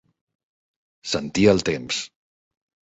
[1.11, 2.05] Sentir el temps.